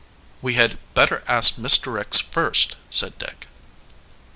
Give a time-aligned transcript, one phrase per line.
[0.41, 1.93] "We had better ask Mr.
[1.93, 3.45] Ricks first," said Dick.